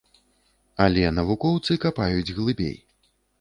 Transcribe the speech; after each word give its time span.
Але 0.85 1.03
навукоўцы 1.17 1.77
капаюць 1.85 2.35
глыбей. 2.39 2.75